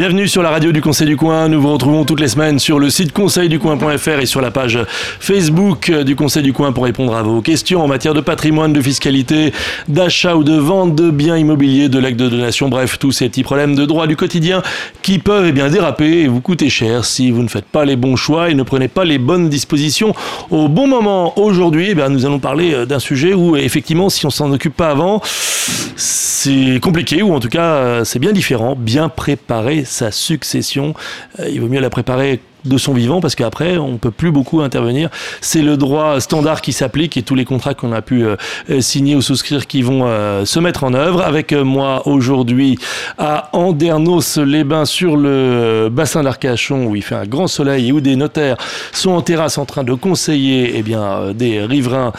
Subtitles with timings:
[0.00, 1.50] Bienvenue sur la radio du Conseil du Coin.
[1.50, 5.92] Nous vous retrouvons toutes les semaines sur le site conseilducoin.fr et sur la page Facebook
[5.92, 9.52] du Conseil du Coin pour répondre à vos questions en matière de patrimoine, de fiscalité,
[9.88, 13.42] d'achat ou de vente de biens immobiliers, de l'acte de donation, bref, tous ces petits
[13.42, 14.62] problèmes de droit du quotidien
[15.02, 17.96] qui peuvent eh bien, déraper et vous coûter cher si vous ne faites pas les
[17.96, 20.14] bons choix et ne prenez pas les bonnes dispositions
[20.48, 21.38] au bon moment.
[21.38, 24.88] Aujourd'hui, eh nous allons parler euh, d'un sujet où effectivement, si on s'en occupe pas
[24.88, 25.20] avant,
[25.96, 28.74] c'est compliqué ou en tout cas, euh, c'est bien différent.
[28.74, 30.94] Bien préparer sa succession.
[31.38, 34.60] Euh, il vaut mieux la préparer de son vivant parce qu'après on peut plus beaucoup
[34.60, 35.10] intervenir.
[35.40, 38.36] C'est le droit standard qui s'applique et tous les contrats qu'on a pu euh,
[38.80, 41.22] signer ou souscrire qui vont euh, se mettre en œuvre.
[41.22, 42.78] Avec moi aujourd'hui
[43.18, 48.16] à Andernos-les-Bains sur le bassin d'Arcachon où il fait un grand soleil et où des
[48.16, 48.56] notaires
[48.92, 52.12] sont en terrasse en train de conseiller eh bien, des riverains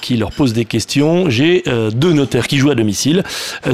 [0.00, 1.28] qui leur posent des questions.
[1.28, 3.22] J'ai deux notaires qui jouent à domicile.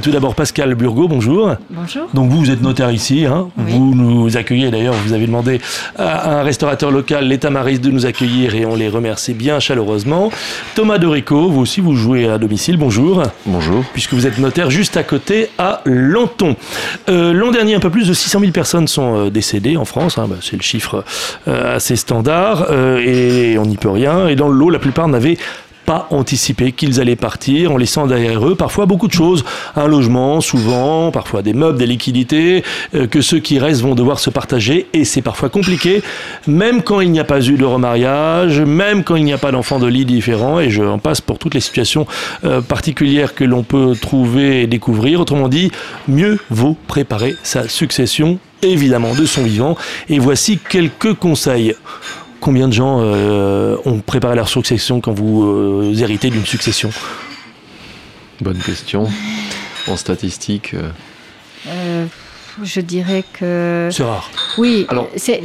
[0.03, 1.55] tout d'abord Pascal Burgot, bonjour.
[1.71, 2.09] Bonjour.
[2.15, 3.65] Donc vous, vous êtes notaire ici, hein Oui.
[3.69, 5.61] vous nous accueillez d'ailleurs, vous avez demandé
[5.97, 10.31] à un restaurateur local, l'État Maris, de nous accueillir et on les remercie bien chaleureusement.
[10.75, 13.23] Thomas Dorico, vous aussi vous jouez à domicile, bonjour.
[13.47, 13.85] Bonjour.
[13.93, 16.57] Puisque vous êtes notaire juste à côté à Lanton.
[17.09, 20.19] Euh, L'an dernier, un peu plus de 600 000 personnes sont euh, décédées en France,
[20.19, 21.05] hein, bah, c'est le chiffre
[21.49, 24.29] euh, assez standard euh, et on n'y peut rien.
[24.29, 25.39] Et dans le lot, la plupart n'avaient
[25.91, 26.09] pas
[26.77, 29.45] qu'ils allaient partir en laissant derrière eux parfois beaucoup de choses.
[29.75, 32.63] Un logement, souvent, parfois des meubles, des liquidités,
[32.95, 36.03] euh, que ceux qui restent vont devoir se partager et c'est parfois compliqué,
[36.47, 39.51] même quand il n'y a pas eu de remariage, même quand il n'y a pas
[39.51, 42.07] d'enfants de lit différents et je passe pour toutes les situations
[42.45, 45.21] euh, particulières que l'on peut trouver et découvrir.
[45.21, 45.73] Autrement dit,
[46.07, 49.77] mieux vaut préparer sa succession évidemment de son vivant.
[50.09, 51.75] Et voici quelques conseils.
[52.41, 56.91] Combien de gens euh, ont préparé leur succession quand vous euh, héritez d'une succession?
[58.41, 59.09] Bonne question.
[59.89, 60.91] En statistique, euh,
[61.69, 62.07] Euh,
[62.65, 64.31] je dirais que C'est rare.
[64.59, 65.43] oui, Alors- c'est-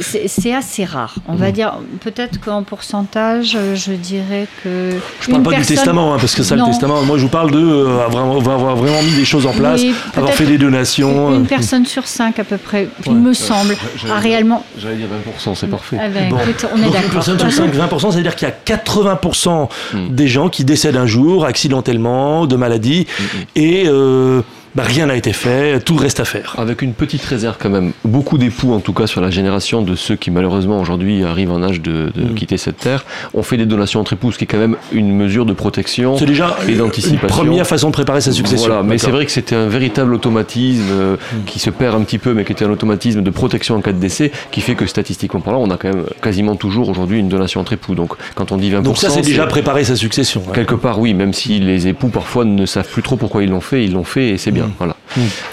[0.53, 1.15] assez rare.
[1.27, 5.67] On va dire peut-être qu'en pourcentage, euh, je dirais que Je parle une pas personne-
[5.67, 6.65] du testament, hein, parce que ça, Non.
[6.65, 9.51] le testament, moi je vous parle de euh, avoir, avoir vraiment mis des choses en
[9.53, 11.33] place, Oui, avoir fait des donations.
[11.35, 14.63] Une euh, personne sur cinq à peu près, il me semble, j'allais a dire- réellement.
[14.77, 15.97] j'allais dire 20%, c'est parfait.
[15.99, 16.37] Ah ben, Bon.
[16.39, 17.09] écoute, on est Donc une d'accord.
[17.11, 20.09] personne sur 5, 20%, c'est-à-dire qu'il y a 80% Mm.
[20.09, 23.07] des gens qui décèdent un jour, accidentellement, de maladie,
[23.55, 24.41] et euh,
[24.75, 26.55] bah, rien n'a été fait, tout reste à faire.
[26.57, 27.93] Avec une petite réserve quand même.
[28.03, 31.63] Beaucoup d'époux, en tout cas sur la génération de ceux qui malheureusement aujourd'hui arrivent en
[31.63, 32.33] âge de, de Mm.
[32.35, 35.11] quitter cette terre, ont fait des donations entre époux, ce qui est quand même une
[35.15, 36.17] mesure de protection.
[36.17, 38.67] C'est déjà Et une première façon de préparer sa succession.
[38.67, 41.15] Voilà, mais c'est vrai que c'était un véritable automatisme euh,
[41.45, 43.91] qui se perd un petit peu, mais qui était un automatisme de protection en cas
[43.93, 47.29] de décès, qui fait que statistiquement parlant, on a quand même quasiment toujours aujourd'hui une
[47.29, 47.95] donation entre époux.
[47.95, 50.41] Donc quand on dit 20%, Donc ça, c'est déjà préparer sa succession.
[50.47, 50.51] hein.
[50.53, 53.61] Quelque part, oui, même si les époux parfois ne savent plus trop pourquoi ils l'ont
[53.61, 54.64] fait, ils l'ont fait et c'est bien.
[54.65, 54.71] Mm.
[54.77, 54.95] Voilà.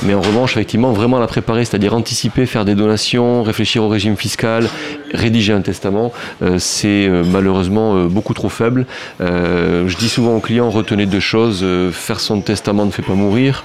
[0.02, 4.16] Mais en revanche, effectivement, vraiment la préparer, c'est-à-dire anticiper, faire des donations, réfléchir au régime
[4.16, 4.68] fiscal,
[5.14, 6.12] rédiger un testament,
[6.42, 8.86] euh, c'est euh, malheureusement euh, beaucoup trop faible.
[9.20, 13.64] Je dis souvent aux clients, retenez deux choses, faire son testament ne fait pas mourir.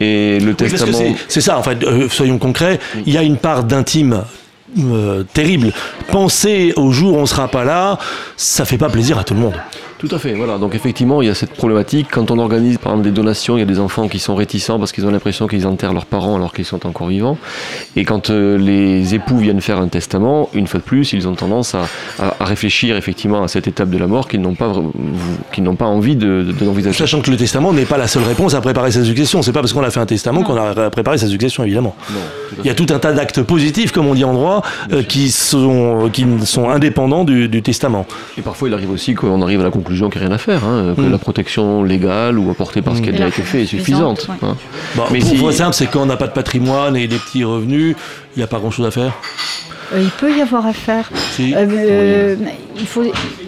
[0.00, 0.56] Et le Mm.
[0.60, 1.16] Oui, parce que testament...
[1.28, 1.78] c'est- ça, en fait,
[2.10, 4.22] soyons concrets, il y a une part d'intime
[5.32, 5.72] terrible.
[6.10, 7.98] Penser au jour où on sera pas là,
[8.36, 9.54] ça fait pas plaisir à tout le monde.
[9.98, 10.58] Tout à fait, voilà.
[10.58, 12.06] Donc effectivement, il y a cette problématique.
[12.12, 14.78] Quand on organise par exemple des donations, il y a des enfants qui sont réticents
[14.78, 17.36] parce qu'ils ont l'impression qu'ils enterrent leurs parents alors qu'ils sont encore vivants.
[17.96, 21.34] Et quand euh, les époux viennent faire un testament, une fois de plus, ils ont
[21.34, 21.88] tendance à,
[22.20, 24.72] à- à réfléchir effectivement à cette étape de la mort qu'ils n'ont pas,
[25.52, 26.96] qu'ils n'ont pas envie de, de- d'envisager.
[26.96, 29.42] Sachant que le testament n'est pas la seule réponse à préparer sa succession.
[29.42, 31.96] C'est pas parce qu'on a fait un testament qu'on a préparé sa succession, évidemment.
[32.12, 32.20] Non,
[32.60, 35.32] Il y a tout un tas d'actes positifs, comme on dit en droit, euh, qui,
[35.32, 38.06] sont, qui sont indépendants du, du testament.
[38.38, 40.38] Et parfois, il arrive aussi qu'on arrive à la conclusion qu'il n'y a rien à
[40.38, 41.10] faire, hein, que Mm.
[41.10, 44.42] la protection légale ou apportée par ce qui a déjà été fait est suffisante, suffisante.
[44.42, 44.48] ouais.
[44.48, 44.56] hein.
[44.96, 47.44] Bon, Mais pour si- simple, c'est quand on n'a pas de patrimoine et des petits
[47.44, 47.96] revenus,
[48.36, 49.12] il n'y a pas grand-chose à faire.
[49.94, 51.10] Euh, il peut y avoir à faire.
[51.32, 51.54] Si.
[51.54, 52.36] Euh, euh,
[52.80, 53.02] il faut,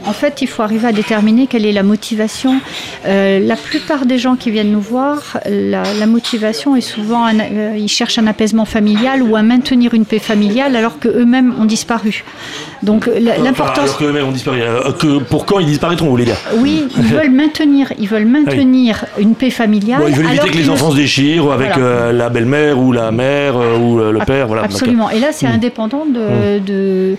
[0.07, 2.61] en fait, il faut arriver à déterminer quelle est la motivation.
[3.05, 7.89] La plupart des gens qui viennent nous voir, la, la motivation est souvent, un- ils
[7.89, 12.25] cherchent un apaisement familial ou à maintenir une paix familiale alors qu'eux-mêmes ont disparu.
[12.83, 14.59] Donc la- Enfin, l'importance, alors que eux-mêmes ont disparu.
[14.99, 19.05] Que pour quand ils disparaîtront, vous voulez dire oui, ils veulent maintenir, ils veulent maintenir
[19.19, 20.01] une paix familiale.
[20.01, 21.85] Bon, Ils veulent éviter alors que les enfants se déchirent avec Voilà.
[21.87, 24.49] euh, la belle-mère ou la mère ou le, père.
[24.49, 24.63] Voilà.
[24.65, 25.09] Absolument.
[25.11, 25.53] Et là, c'est Mm.
[25.53, 26.19] indépendant de,
[26.61, 27.17] de,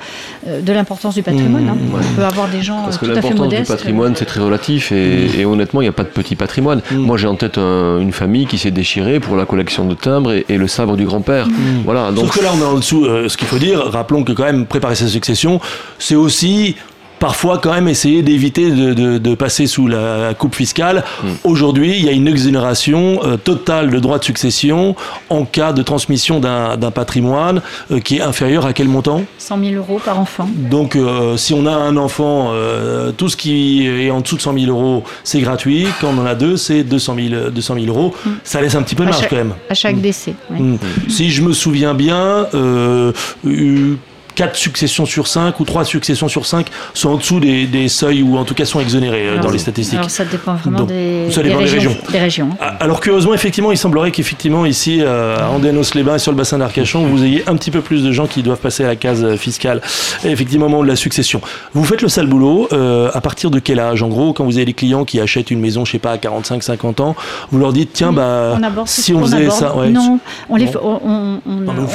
[0.48, 1.66] euh, de l'importance du patrimoine.
[1.66, 1.78] Mm, hein.
[1.94, 2.02] ouais.
[2.12, 3.72] On peut avoir des gens Parce euh, que tout à fait l'importance du modestes.
[3.72, 6.82] patrimoine, c'est très relatif et, et honnêtement, il n'y a pas de petit patrimoine.
[6.92, 6.98] Mm.
[6.98, 10.32] Moi, j'ai en tête un- une famille qui s'est déchirée pour la collection de timbres
[10.34, 11.48] et, et le sabre du grand-père.
[11.86, 13.06] Voilà, donc Sauf que là, on est en dessous.
[13.06, 15.60] euh, ce qu'il faut dire, rappelons que quand même préparer sa succession,
[16.00, 16.76] c'est aussi
[17.22, 21.04] parfois quand même essayer d'éviter de, de- de passer sous la coupe fiscale.
[21.24, 21.28] Mm.
[21.46, 24.96] Aujourd'hui, il y a une exonération euh, totale de droits de succession
[25.30, 29.22] en cas de transmission d'un d'un patrimoine euh, qui est inférieur à quel montant?
[29.38, 30.50] 100 000 euros par enfant.
[30.70, 34.42] Donc, euh, si on a un enfant, euh, tout ce qui est en dessous de
[34.42, 35.86] 100 000 euros, c'est gratuit.
[36.02, 38.16] Quand on en a deux, c'est 200 000, 200 000 euros.
[38.44, 39.54] Ça laisse un petit peu de marge chaque- quand même.
[39.70, 40.34] À chaque décès.
[40.50, 40.60] oui.
[40.60, 40.78] Mm.
[41.08, 43.12] Si je me souviens bien, euh,
[43.46, 43.96] euh,
[44.36, 48.22] 4 successions sur 5 ou 3 successions sur 5 sont en dessous des, des seuils
[48.24, 49.98] ou en tout cas sont exonérées euh, Alors, dans les statistiques.
[49.98, 51.96] Alors ça dépend vraiment Donc, des, ça dépend des régions.
[52.12, 52.50] Des régions.
[52.60, 56.58] Ah, Alors curieusement, effectivement, il semblerait qu'effectivement ici, euh, à Andénos-les-Bains et sur le bassin
[56.58, 59.24] d'Arcachon, vous ayez un petit peu plus de gens qui doivent passer à la case
[59.24, 59.82] euh, fiscale,
[60.24, 61.42] effectivement au moment de la succession.
[61.74, 64.58] Vous faites le sale boulot, euh, à partir de quel âge En gros, quand vous
[64.58, 67.16] avez des clients qui achètent une maison, je sais pas, à 45-50 ans,
[67.52, 69.60] vous leur dites, tiens, bah, on aborde si on faisait aborde.
[69.60, 69.76] ça...
[69.76, 70.20] ouais, non,
[70.50, 70.72] on les, Non.
[70.84, 71.40] on,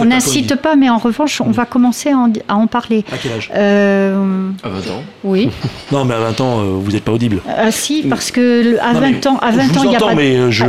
[0.00, 3.04] on- n'incite pas, mais en revanche, on va commencer à en, à en parler.
[3.12, 3.50] À quel âge?
[3.54, 5.02] Euh, À 20 ans.
[5.24, 5.50] oui.
[5.92, 7.40] Non, mais à 20 ans, euh, vous n'êtes pas audible.
[7.48, 8.40] Ah, si, parce que
[8.72, 10.06] le- à Non, mais 20 ans, à je 20 vous ans, il n'y a entends,
[10.06, 10.12] pas.
[10.14, 10.64] de- mais euh, je...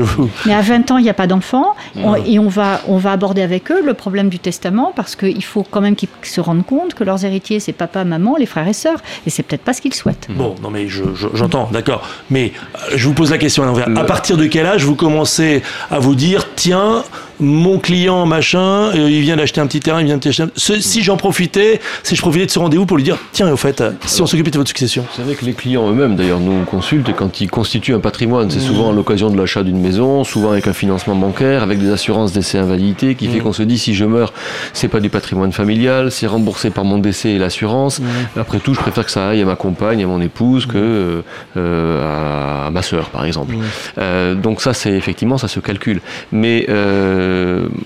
[0.46, 1.76] Mais à 20 ans, il n'y a pas d'enfant.
[1.96, 2.22] Ouais.
[2.28, 5.64] et on va, on va aborder avec eux le problème du testament parce qu'il faut
[5.64, 8.74] quand même qu'ils se rendent compte que leurs héritiers, c'est papa, maman, les frères et
[8.74, 9.00] sœurs.
[9.26, 10.28] Et c'est peut-être pas ce qu'ils souhaitent.
[10.30, 12.08] Bon, non mais je- je- j'entends, d'accord.
[12.30, 13.90] Mais euh, je vous pose la question à l'envers.
[13.90, 17.04] Le- À partir de quel âge vous commencez à vous dire, tiens,
[17.40, 20.44] mon client machin, euh, il vient d'acheter un petit terrain, il vient d'acheter.
[20.44, 20.50] un-
[20.80, 23.84] si j'en profitais, si je profitais de ce rendez-vous pour lui dire, tiens, au fait,
[24.06, 25.06] si on s'occupait de votre succession.
[25.12, 28.50] Vous savez que les clients eux-mêmes, d'ailleurs, nous consultent et quand ils constituent un patrimoine,
[28.50, 31.92] c'est souvent à l'occasion de l'achat d'une maison, souvent avec un financement bancaire, avec des
[31.92, 33.44] assurances décès invalidité, qui fait Mm.
[33.44, 34.34] qu'on se dit si je meurs,
[34.74, 38.02] c'est pas du patrimoine familial, c'est remboursé par mon décès et l'assurance.
[38.36, 41.24] Après tout, je préfère que ça aille à ma compagne, à mon épouse, que
[41.58, 43.54] euh, à, ma sœur, par exemple.
[43.54, 43.62] Mm.
[44.00, 46.02] Euh, donc ça, c'est effectivement, ça se calcule.
[46.32, 47.27] Mais euh,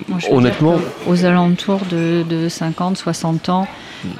[0.08, 3.68] Moi, je veux honnêtement, aux alentours de, de 50, 60 ans,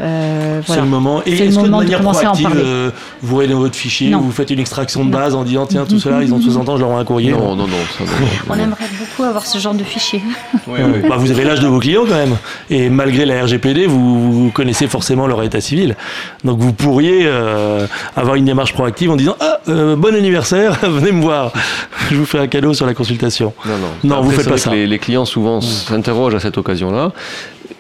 [0.02, 1.22] euh, C'est le moment.
[1.26, 2.92] Et est-ce que de manière proactive, euh,
[3.22, 4.20] vous voyez dans votre fichier, Non.
[4.20, 5.18] vous faites une extraction de Non.
[5.20, 7.32] base en disant, tiens, tout cela, ils ont 60 ans, je leur envoie un courrier.
[7.32, 8.64] non, non, non, ça, non, non, On non.
[8.64, 10.22] aimerait beaucoup avoir ce genre de fichier.
[10.68, 12.38] Bah, vous avez l'âge de vos clients quand même.
[12.70, 15.96] Et malgré la RGPD, vous, vous connaissez forcément leur état civil.
[16.44, 21.12] Donc vous pourriez euh, avoir une démarche proactive en disant Ah, euh, bon anniversaire, venez
[21.12, 21.52] me voir.
[22.10, 23.54] Je vous fais un cadeau sur la consultation.
[23.66, 23.88] Non, non.
[24.04, 24.72] Non, Après, vous faites pas ça.
[24.72, 27.12] Les, les clients souvent s'interrogent à cette occasion-là.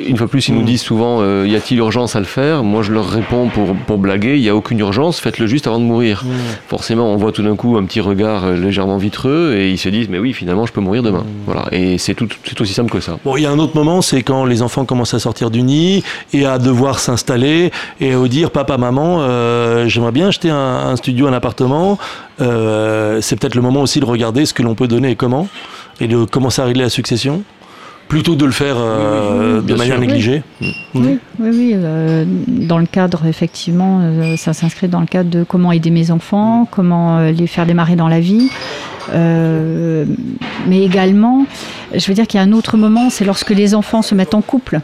[0.08, 0.66] Une fois plus, ils nous Mm.
[0.66, 2.64] disent souvent euh, y a-t-il urgence à le faire?
[2.64, 5.80] Moi, je leur réponds pour, pour blaguer il n'y a aucune urgence, faites-le juste avant
[5.80, 6.24] de mourir.
[6.68, 9.90] Forcément, on voit tout d'un coup un petit regard euh, légèrement vitreux et ils se
[9.90, 11.26] disent mais oui, finalement, je peux mourir demain.
[11.46, 11.66] Voilà.
[11.72, 13.18] Et c'est tout, c'est aussi simple que ça.
[13.26, 15.62] Bon, il y a un autre moment, c'est quand les enfants commencent à sortir du
[15.64, 16.04] nid
[16.34, 20.96] et à devoir s'installer et à dire Papa, maman, euh, j'aimerais bien acheter un, un
[20.96, 21.98] studio, un appartement.
[22.40, 25.48] Euh, c'est peut-être le moment aussi de regarder ce que l'on peut donner et comment,
[26.00, 27.44] et de commencer à régler la succession,
[28.12, 30.06] plutôt que de le faire euh, de manière sûr.
[30.06, 30.44] négligée.
[30.60, 31.72] Oui, oui, oui.
[31.76, 36.12] euh, dans le cadre, effectivement, euh, ça s'inscrit dans le cadre de comment aider mes
[36.12, 38.50] enfants, comment les faire démarrer dans la vie.
[39.14, 41.46] Mais également,
[41.96, 44.34] je veux dire qu'il y a un autre moment, c'est lorsque les enfants se mettent
[44.34, 44.82] en couple.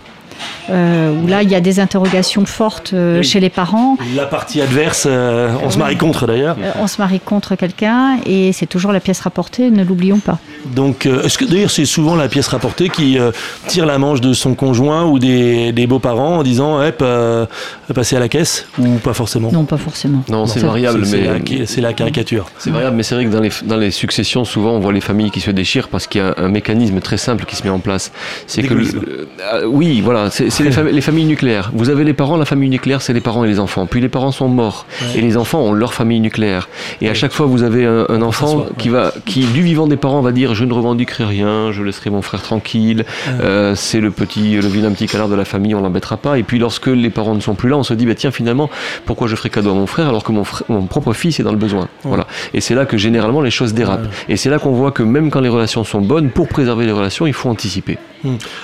[0.70, 3.24] Euh, où là, il y a des interrogations fortes euh, Oui.
[3.24, 3.98] chez les parents.
[4.16, 5.80] La partie adverse, euh, on se Oui.
[5.84, 6.56] marie contre d'ailleurs.
[6.62, 10.40] Euh, on se marie contre quelqu'un et c'est toujours la pièce rapportée, ne l'oublions pas.
[10.76, 13.32] Donc, euh, est-ce que d'ailleurs c'est souvent la pièce rapportée qui euh,
[13.68, 17.46] tire la manche de son conjoint ou des, des beaux-parents en disant Hop, euh,
[17.94, 19.52] passez à la caisse ou pas forcément?
[19.52, 20.24] Non, pas forcément.
[20.30, 22.48] Non, c'est variable, mais c'est la, caricature.
[22.60, 25.02] C'est variable, mais c'est vrai que dans les, dans les successions, souvent, on voit les
[25.02, 27.70] familles qui se déchirent parce qu'il y a un, mécanisme très simple qui se met
[27.70, 28.12] en place.
[28.48, 31.72] C'est que, le- euh, oui, voilà, c'est c'est les, fami- les familles nucléaires.
[31.74, 33.86] Vous avez les parents, la famille nucléaire, c'est les parents et les enfants.
[33.86, 35.20] Puis les parents sont morts Ouais.
[35.20, 36.68] et les enfants ont leur famille nucléaire.
[37.02, 39.98] Et à chaque fois, vous avez un, un enfant qui va, qui du vivant des
[39.98, 43.06] parents va dire, je ne revendiquerai rien, je laisserai mon frère tranquille.
[43.42, 46.38] Euh, c'est le petit, le vilain petit canard de la famille, on l'embêtera pas.
[46.40, 48.70] Et puis lorsque les parents ne sont plus là, on se dit, bah, tiens, finalement,
[49.06, 51.44] pourquoi je ferai cadeau à mon frère alors que mon, frère- mon propre fils est
[51.44, 51.88] dans le besoin?
[52.04, 52.28] Voilà.
[52.54, 54.08] Et c'est là que généralement les choses dérapent.
[54.30, 56.92] Et c'est là qu'on voit que même quand les relations sont bonnes, pour préserver les
[56.92, 57.98] relations, il faut anticiper.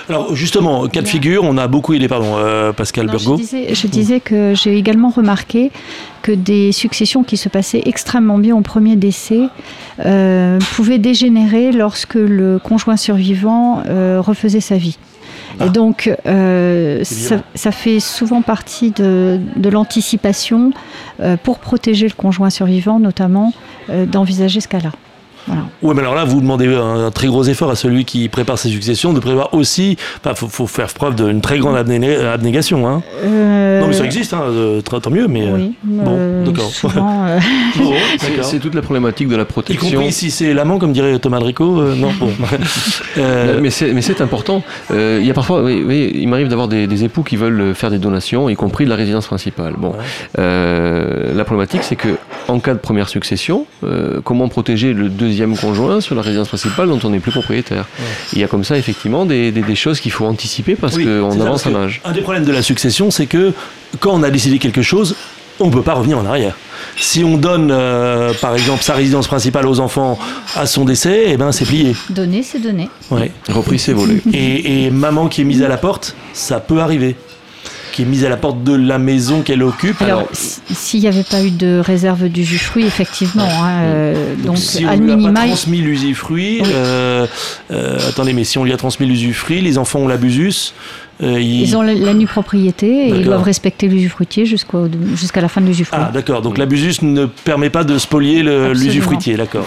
[0.08, 3.74] Alors justement, cas de figure, on a beaucoup aidé, pardon, euh, Pascal Non, je disais,
[3.74, 5.70] je disais que j'ai également remarqué
[6.22, 9.42] que des successions qui se passaient extrêmement bien au premier décès
[10.04, 14.96] euh, pouvaient dégénérer lorsque le conjoint survivant euh, refaisait sa vie.
[15.60, 15.66] Ah.
[15.66, 20.72] Et donc, euh, ça, fait souvent partie de, de l'anticipation
[21.42, 23.52] pour protéger le conjoint survivant, notamment,
[23.88, 24.90] d'envisager ce cas-là.
[25.82, 28.70] Oui, mais alors là, vous demandez un, très gros effort à celui qui prépare ses
[28.70, 29.98] successions de prévoir aussi.
[30.24, 32.88] Il faut, faire preuve d'une très grande abnégation.
[32.88, 33.02] Hein.
[33.22, 34.46] Euh, non, mais ça existe, hein,
[34.84, 35.28] tant mieux.
[35.28, 36.70] Mais oui, bon, d'accord.
[38.42, 39.88] c'est toute la problématique de la protection.
[39.88, 41.82] Y compris si c'est l'amant, comme dirait Thomas Drico.
[41.94, 42.30] non, bon.
[43.16, 44.62] mais c'est important.
[44.90, 48.48] il y a parfois, oui, il m'arrive d'avoir des, époux qui veulent faire des donations,
[48.48, 49.74] y compris de la résidence principale.
[49.76, 49.92] Bon,
[50.38, 52.16] la problématique, c'est que
[52.48, 53.66] en cas de première succession,
[54.24, 57.86] comment protéger le deuxième conjoint sur la résidence principale dont on n'est plus propriétaire.
[58.32, 61.74] Il y a comme ça effectivement des, choses qu'il faut anticiper parce qu'on avance en
[61.74, 62.00] âge.
[62.04, 63.52] Un des problèmes de la succession, c'est que
[64.00, 65.16] quand on a décidé quelque chose,
[65.60, 66.56] on ne peut pas revenir en arrière.
[66.96, 70.18] Si on donne, euh, par exemple, sa résidence principale aux enfants
[70.56, 71.94] à son décès, eh ben, c'est plié.
[72.10, 72.88] Donner, c'est donner.
[73.10, 73.30] Ouais.
[73.48, 74.20] Repris, c'est volé.
[74.32, 77.16] et, maman qui est mise à la porte, ça peut arriver
[77.94, 80.02] qui est mise à la porte de la maison qu'elle occupe.
[80.02, 83.46] Alors, s'il n'y avait pas eu de réserve d'usufruit, effectivement.
[83.48, 87.28] Hein, euh, donc, si on lui a pas transmis l'usufruit, euh,
[87.70, 90.74] euh, attendez, mais si on lui a transmis l'usufruit, les enfants ont l'abusus,
[91.22, 91.76] euh, ils...
[91.76, 96.00] ont la, nue propriété et ils doivent respecter l'usufruitier jusqu'à la fin de l'usufruit.
[96.02, 96.42] Ah, d'accord.
[96.42, 99.66] Donc l'abusus ne permet pas de spolier l'usufruitier, d'accord.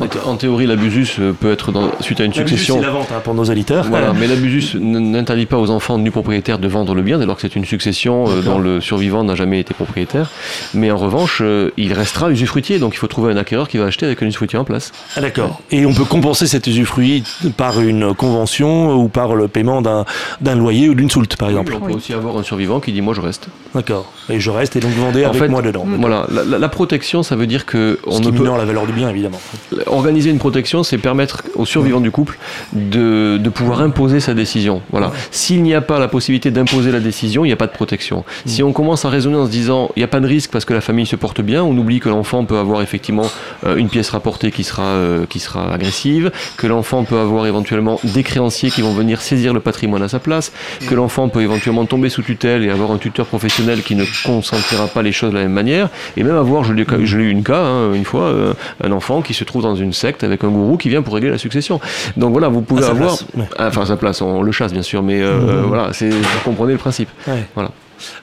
[0.00, 2.76] En théorie, l'abusus euh, peut être dans, suite à une succession.
[2.76, 3.86] C'est la vente hein, pour nos auditeurs.
[3.88, 7.36] Voilà, mais l'abusus n'interdit pas aux enfants nus propriétaires de vendre le bien, dès lors
[7.36, 10.30] que c'est une succession euh, dont le survivant n'a jamais été propriétaire.
[10.74, 11.42] Mais en revanche,
[11.76, 14.58] il restera usufruitier, donc il faut trouver un acquéreur qui va acheter avec un usufruitier
[14.58, 14.90] en place.
[15.16, 15.60] Ah, d'accord.
[15.70, 17.22] Et on peut compenser cet usufruit
[17.56, 21.74] par une convention ou par le paiement d'un loyer ou d'une soulte, par exemple.
[21.80, 23.46] on peut aussi avoir un survivant qui dit moi je reste.
[23.74, 24.12] D'accord.
[24.28, 25.86] Et je reste et donc vous vendez avec moi dedans.
[26.00, 29.40] Voilà, la, protection, ça veut dire que on ne peut la valeur du bien évidemment.
[29.86, 32.38] Organiser une protection, c'est permettre aux survivants du couple
[32.72, 34.82] de, de, pouvoir imposer sa décision.
[34.90, 35.12] Voilà.
[35.30, 38.18] S'il n'y a pas la possibilité d'imposer la décision, il n'y a pas de protection.
[38.18, 38.48] Mm.
[38.48, 40.64] Si on commence à raisonner en se disant il n'y a pas de risque parce
[40.64, 43.30] que la famille se porte bien, on oublie que l'enfant peut avoir effectivement
[43.66, 48.00] euh, une pièce rapportée qui sera euh, qui sera agressive, que l'enfant peut avoir éventuellement
[48.04, 50.52] des créanciers qui vont venir saisir le patrimoine à sa place,
[50.88, 54.86] que l'enfant peut éventuellement tomber sous tutelle et avoir un tuteur professionnel qui ne consentira
[54.86, 57.62] pas les choses de la même manière, et même avoir, je l'ai eu une cas,
[57.62, 60.76] hein, une fois, euh, un enfant qui se trouve dans une secte avec un gourou
[60.76, 61.80] qui vient pour régler la succession.
[62.16, 63.16] Donc voilà, vous pouvez avoir,
[63.58, 65.66] ah, enfin sa place, on le chasse bien sûr, mais euh, mmh.
[65.66, 67.08] voilà, c'est vous comprenez le principe.
[67.54, 67.70] Voilà.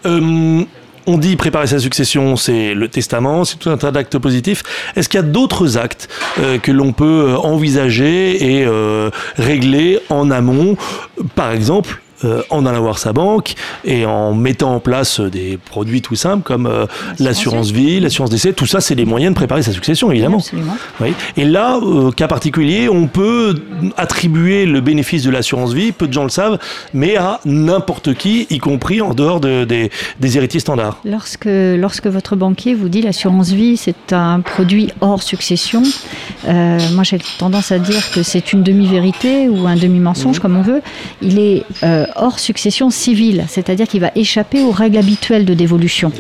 [0.05, 0.63] Euh,
[1.08, 4.63] on dit préparer sa succession, c'est le testament, c'est tout un tas d'actes positifs.
[4.96, 6.08] Est-ce qu'il y a d'autres actes
[6.39, 10.77] euh, que l'on peut envisager et euh, régler en amont?
[11.36, 16.01] Par exemple, euh, en allant voir sa banque et en mettant en place des produits
[16.01, 16.85] tout simples comme euh,
[17.17, 20.41] l'assurance vie, l'assurance décès, tout ça, c'est des moyens de préparer sa succession, évidemment.
[20.99, 21.13] Oui.
[21.35, 23.55] Et là, euh, cas particulier, on peut
[23.97, 26.59] attribuer le bénéfice de l'assurance vie, peu de gens le savent,
[26.93, 30.99] mais à n'importe qui, y compris en dehors de, des, des, héritiers standards.
[31.03, 35.81] Lorsque, lorsque votre banquier vous dit l'assurance vie, c'est un produit hors succession,
[36.45, 40.41] moi j'ai tendance à dire que c'est une demi-vérité ou un demi-mensonge, mmh.
[40.41, 40.81] comme on veut.
[41.21, 41.63] Il est
[42.15, 46.12] hors succession civile, c'est-à-dire qu'il va échapper aux règles habituelles de dévolution,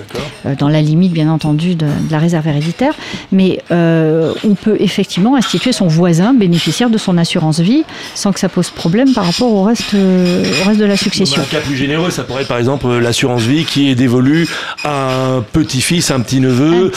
[0.45, 2.93] euh, dans la limite bien entendu de, la réserve héréditaire,
[3.31, 7.83] mais euh, on peut effectivement instituer son voisin bénéficiaire de son assurance vie
[8.15, 11.41] sans que ça pose problème par rapport au reste, euh, au reste de la succession.
[11.41, 14.47] Un cas plus généreux, ça pourrait être par exemple l'assurance vie qui est dévolue
[14.83, 16.91] à un petit-fils, un petit-neveu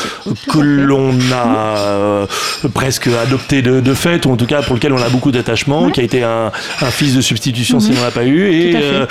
[0.48, 2.26] que l'on a
[2.72, 6.00] presque adopté de, fait, ou en tout cas pour lequel on a beaucoup d'attachement, qui
[6.00, 6.50] a été un,
[6.90, 7.98] fils de substitution si mhm.
[7.98, 9.06] on n'a pas eu, et euh,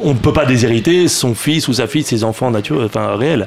[0.00, 3.46] on ne peut pas déshériter son fils ou sa fille, ses enfants naturels, enfin réels.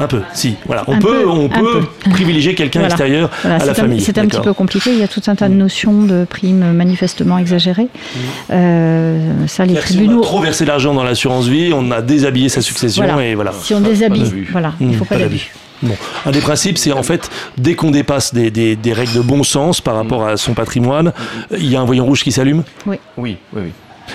[0.00, 0.56] Un peu, si.
[0.66, 0.82] Voilà.
[0.88, 4.00] On peut, on peut privilégier quelqu'un extérieur à la famille.
[4.00, 4.90] C'est un petit peu compliqué.
[4.92, 7.84] Il y a tout un tas de notions de primes manifestement exagérées.
[7.84, 8.18] Mmh.
[8.50, 10.12] Euh, ça, les tribunaux.
[10.12, 13.34] Si on a trop versé l'argent dans l'assurance vie, on a déshabillé sa succession et
[13.34, 13.52] voilà.
[13.62, 15.52] Si on déshabille, voilà, il ne faut pas, d'abus.
[15.82, 15.96] Bon.
[16.24, 19.80] Un des principes, c'est en fait, dès qu'on dépasse des, des, règles de bon sens
[19.80, 21.12] par rapport à son patrimoine,
[21.50, 22.64] il y a un voyant rouge qui s'allume?
[22.86, 22.98] Oui.
[23.16, 23.72] Oui, oui, oui.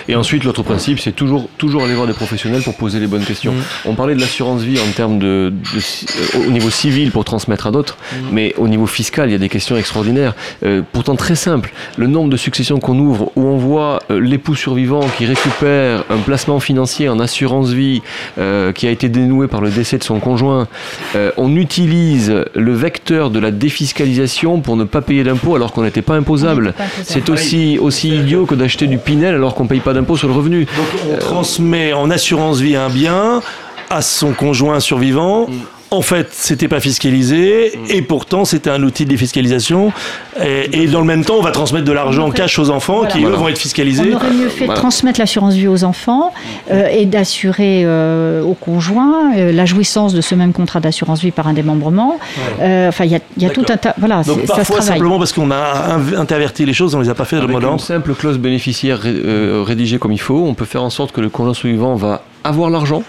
[0.08, 3.24] Et ensuite, l'autre principe, c'est toujours, toujours aller voir des professionnels pour poser les bonnes
[3.24, 3.54] questions.
[3.54, 3.64] Mm.
[3.86, 7.72] On parlait de l'assurance vie en termes de, euh, au niveau civil pour transmettre à
[7.72, 8.18] d'autres, mm.
[8.32, 10.36] mais au niveau fiscal, il y a des questions extraordinaires.
[10.64, 11.72] Euh, pourtant très simples.
[11.98, 16.18] Le nombre de successions qu'on ouvre où on voit euh, l'époux survivant qui récupère un
[16.18, 18.02] placement financier en assurance vie
[18.76, 20.68] qui a été dénoué par le décès de son conjoint.
[21.38, 26.02] on utilise le vecteur de la défiscalisation pour ne pas payer d'impôts alors qu'on n'était
[26.02, 26.74] pas imposable.
[27.04, 30.34] C'est aussi, aussi idiot que d'acheter du Pinel alors qu'on paye pas d'impôt sur le
[30.34, 30.66] revenu.
[30.66, 33.42] Donc on transmet en assurance vie un bien
[33.90, 35.48] à son conjoint survivant.
[35.48, 35.54] Mm
[35.92, 37.86] en fait, c'était pas fiscalisé Mm.
[37.90, 39.92] et pourtant c'était un outil de défiscalisation.
[40.44, 42.70] Et, et dans le même temps, on va transmettre de l'argent En fait, cash aux
[42.70, 43.12] enfants voilà.
[43.12, 44.12] qui eux vont être fiscalisés.
[44.14, 44.76] On aurait mieux fait Voilà.
[44.76, 46.32] de transmettre l'assurance vie aux enfants
[46.72, 51.32] euh, et d'assurer euh, au conjoint euh, la jouissance de ce même contrat d'assurance vie
[51.32, 52.20] par un démembrement.
[52.62, 53.74] Enfin, il y a, il y a tout D'accord.
[53.76, 53.96] un tas.
[53.98, 54.88] Voilà, Donc c'est- ça se parfois travaille.
[55.00, 57.64] simplement parce qu'on a interverti les choses, on les a pas fait de Avec une
[57.66, 57.82] ordre.
[57.82, 61.22] simple clause bénéficiaire ré- euh, rédigée comme il faut, on peut faire en sorte que
[61.22, 63.04] le conjoint survivant va avoir l'argent,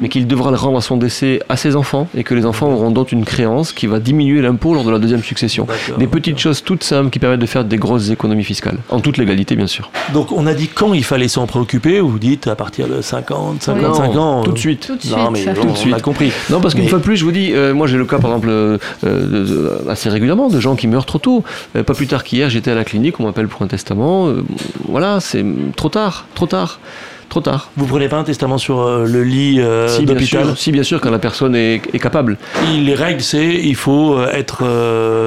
[0.00, 2.68] Mais qu'il devra le rendre à son décès à ses enfants, et que les enfants
[2.72, 5.66] auront donc une créance qui va diminuer l'impôt lors de la deuxième succession.
[5.98, 9.16] Des petites choses toutes simples qui permettent de faire des grosses économies fiscales, en toute
[9.18, 9.90] légalité bien sûr.
[10.12, 13.00] Donc on a dit quand il fallait s'en préoccuper, ou vous dites à partir de
[13.00, 14.42] 50, 55 Non, ans.
[14.42, 14.86] tout euh, de suite.
[14.86, 15.54] Tout de Non, mais suite.
[15.54, 15.94] bon, Tout de on suite.
[15.94, 16.32] a compris.
[16.50, 18.18] Non, parce qu'une Mais- fois de plus, je vous dis, euh, moi j'ai le cas
[18.18, 21.44] par exemple euh, euh, assez régulièrement de gens qui meurent trop tôt.
[21.76, 24.28] Euh, pas plus tard qu'hier, j'étais à la clinique, on m'appelle pour un testament.
[24.28, 24.44] Euh,
[24.88, 25.44] voilà, c'est
[25.76, 26.80] trop tard, trop tard,
[27.28, 27.70] trop tard.
[27.76, 30.72] Vous prenez pas un testament sur euh, le lit euh, si, bien d'hôpital sûr, si,
[30.72, 32.38] bien sûr, quand la personne est, est capable.
[32.76, 34.64] Les règles, c'est il faut euh, être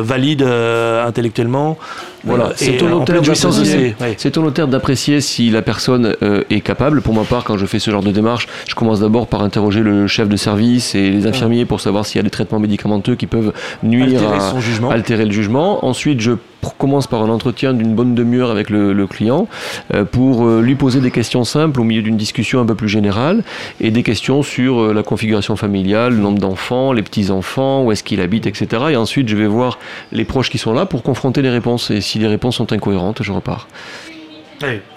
[0.01, 1.77] valide intellectuellement.
[2.23, 3.65] Voilà, c'est au notaire d'apprécier.
[3.65, 4.15] ses- ouais.
[4.17, 7.01] C'est au notaire d'apprécier si la personne euh, est capable.
[7.01, 9.81] Pour ma part, quand je fais ce genre de démarche, je commence d'abord par interroger
[9.81, 13.15] le chef de service et les infirmiers pour savoir s'il y a des traitements médicamenteux
[13.15, 14.89] qui peuvent nuire Altérer à son jugement.
[14.89, 15.85] altérer le jugement.
[15.85, 16.31] Ensuite, je
[16.77, 19.47] commence par un entretien d'une bonne demi-heure avec le, le client
[19.93, 22.89] euh, pour euh, lui poser des questions simples au milieu d'une discussion un peu plus
[22.89, 23.43] générale
[23.79, 28.03] et des questions sur euh, la configuration familiale, le nombre d'enfants, les petits-enfants, où est-ce
[28.03, 28.67] qu'il habite, etc.
[28.91, 29.79] Et ensuite, je vais voir
[30.11, 31.91] les proches qui sont là pour confronter les réponses.
[31.91, 33.67] Et si les réponses sont incohérentes, je repars.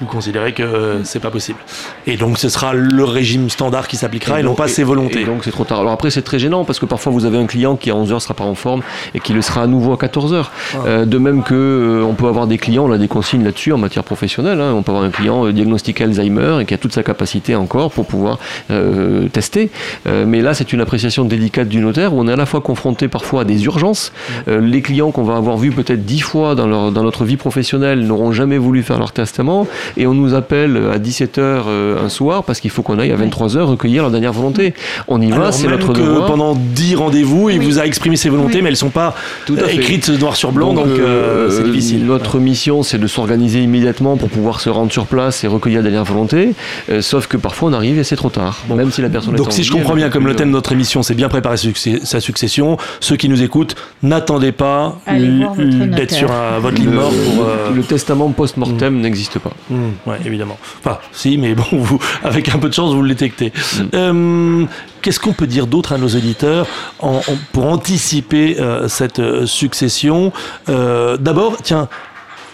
[0.00, 1.59] Vous considérez que euh, c'est pas possible.
[2.07, 5.23] Et donc ce sera le régime standard qui s'appliquera et, non pas ses volontés.
[5.23, 5.81] Et donc c'est trop tard.
[5.81, 8.21] Alors après c'est très gênant parce que parfois vous avez un client qui à 11h
[8.21, 8.83] sera pas en forme
[9.14, 10.45] et qui le sera à nouveau à 14h.
[10.75, 10.78] Ah.
[10.87, 13.73] Euh, de même que euh, on peut avoir des clients, on a des consignes là-dessus
[13.73, 14.61] en matière professionnelle.
[14.61, 14.73] hein.
[14.75, 17.90] On peut avoir un client euh, diagnostiqué Alzheimer et qui a toute sa capacité encore
[17.92, 18.38] pour pouvoir
[18.71, 19.71] euh, tester.
[20.09, 22.61] Euh, mais là c'est une appréciation délicate du notaire où on est à la fois
[22.61, 24.12] confronté parfois à des urgences.
[24.47, 28.00] Les clients qu'on va avoir vus peut-être dix fois dans, leur, dans notre vie professionnelle
[28.07, 29.51] n'auront jamais voulu faire leur testament
[29.97, 31.62] et on nous appelle à 17h
[32.04, 34.75] un soir parce qu'il faut qu'on aille à 23h recueillir leur dernière volonté.
[35.09, 36.26] On y va, c'est notre que devoir.
[36.26, 37.64] pendant 10 rendez-vous, il Oui.
[37.66, 38.62] vous a exprimé ses volontés, Oui.
[38.62, 39.14] mais elles sont pas
[39.47, 39.76] Tout à euh, fait.
[39.76, 42.04] écrites noir sur blanc, donc, euh, c'est difficile.
[42.06, 45.85] Notre mission, c'est de s'organiser immédiatement pour pouvoir se rendre sur place et recueillir la
[45.90, 46.54] dernière volonté.
[46.90, 49.38] Euh, sauf que parfois on arrive et c'est trop tard, même si la personne est
[49.38, 51.56] Donc si je comprends bien, comme le thème euh, de notre émission, c'est bien préparer
[51.56, 57.44] sa succession, ceux qui nous écoutent, n'attendez pas d'être sur un- votre lit mort pour...
[57.44, 59.42] euh, le testament post-mortem n'existe pas.
[59.71, 60.59] Mmh, ouais, évidemment.
[60.81, 63.53] Enfin, si, mais bon, vous, avec un peu de chance, vous le détectez.
[63.53, 63.83] Mm.
[63.95, 64.65] Euh,
[65.03, 66.67] Qu'est-ce qu'on peut dire d'autre à nos auditeurs
[67.01, 67.23] en- en-
[67.53, 70.33] pour anticiper euh, cette euh, succession?
[70.69, 71.89] Euh, D'abord, tiens,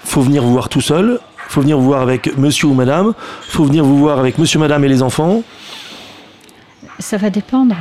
[0.05, 1.21] faut venir vous voir tout seul.
[1.49, 3.13] Faut venir vous voir avec monsieur ou madame.
[3.49, 5.43] Faut venir vous voir avec monsieur, madame et les enfants.
[6.99, 7.75] Ça va dépendre.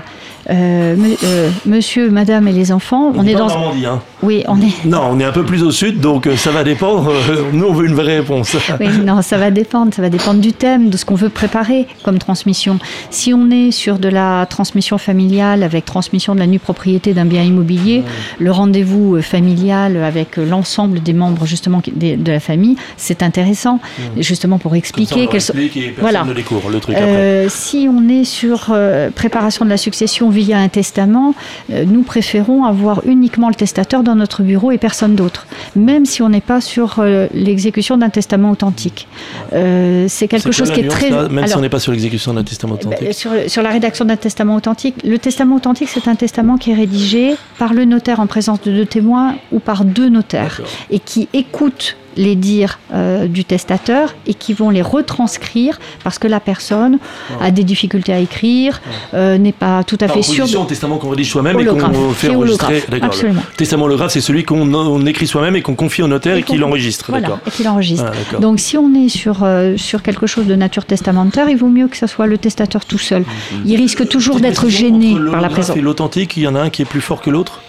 [0.50, 3.48] Euh, me- euh, monsieur, madame et les enfants, on, est dans.
[3.48, 4.02] Normandie, hein.
[4.24, 4.86] Oui, on est.
[4.86, 7.12] Non, on est un peu plus au sud, donc euh, ça va dépendre.
[7.52, 8.56] Nous, on veut une vraie réponse.
[8.80, 9.94] Oui, non, ça va dépendre.
[9.94, 12.80] Ça va dépendre du thème, de ce qu'on veut préparer comme transmission.
[13.10, 17.26] Si on est sur de la transmission familiale avec transmission de la nue propriété d'un
[17.26, 18.04] bien immobilier,
[18.40, 23.80] le rendez-vous familial avec l'ensemble des membres justement de la famille, c'est intéressant,
[24.18, 25.54] justement pour expliquer quelles sont.
[25.54, 26.20] Voilà.
[26.20, 26.24] Voilà.
[26.24, 27.08] ne découvre le truc après.
[27.08, 28.74] Euh, si on est sur
[29.16, 31.34] préparation de la succession via un testament,
[31.72, 36.22] euh, nous préférons avoir uniquement le testateur dans notre bureau et personne d'autre, même si
[36.22, 39.08] on n'est pas sur euh, l'exécution d'un testament authentique.
[39.54, 41.10] Euh, c'est quelque chose qui est très...
[41.10, 43.14] là, même si on n'est pas sur l'exécution d'un testament authentique.
[43.14, 46.76] sur, sur la rédaction d'un testament authentique, le testament authentique, c'est un testament qui est
[46.76, 51.28] rédigé par le notaire en présence de deux témoins ou par deux notaires et qui
[51.34, 57.00] écoutent les dires euh, du testateur et qui vont les retranscrire parce que la personne
[57.42, 58.82] a des difficultés à écrire,
[59.14, 60.46] euh, n'est pas tout à fait sûre.
[60.48, 62.84] de- testament qu'on rédige soi-même et qu'on fait enregistrer.
[63.02, 63.42] absolument.
[63.52, 66.40] Le testament holographe, c'est celui qu'on on écrit soi-même et qu'on confie au notaire et,
[66.40, 67.06] Et qu'il enregistre.
[67.10, 68.12] Voilà, et qu'il enregistre.
[68.34, 68.40] Ah.
[68.40, 71.88] Donc si on est sur, euh, sur quelque chose de nature testamentaire, il vaut mieux
[71.88, 73.24] que ce soit le testateur tout seul.
[73.66, 75.78] Il risque toujours d'être gêné par la présence.
[75.78, 77.62] Et l'authentique, il y en a un qui est plus fort que l'autre?